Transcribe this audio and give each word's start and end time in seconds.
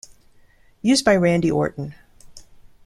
Used 0.81 1.05
by 1.05 1.15
Randy 1.15 1.51
Orton. 1.51 1.93